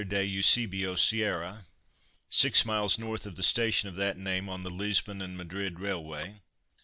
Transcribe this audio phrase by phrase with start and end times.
[0.07, 1.63] de Eusebio Sierra_),
[2.31, 2.97] 6m.
[3.03, 3.27] N.
[3.31, 6.41] of the station of that name on the Lisbon and Madrid Railway.